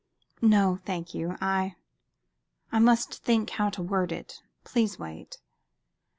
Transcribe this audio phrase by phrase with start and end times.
[0.41, 1.37] "No, thank you.
[1.39, 1.75] I
[2.71, 4.41] I must think how to word it.
[4.63, 5.37] Please wait."